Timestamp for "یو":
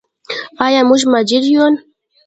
1.53-1.65